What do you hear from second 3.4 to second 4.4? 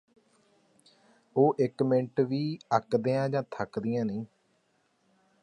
ਥੱਕਦੀਆਂ ਨਹੀਂ